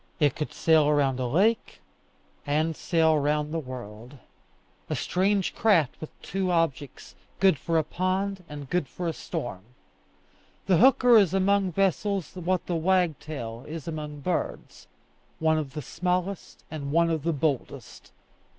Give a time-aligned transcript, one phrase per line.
[0.19, 1.79] It could sail round a lake,
[2.43, 4.17] and sail round the world
[4.89, 9.61] a strange craft with two objects, good for a pond and good for a storm.
[10.65, 14.87] The hooker is among vessels what the wagtail is among birds
[15.37, 18.11] one of the smallest and one of the boldest.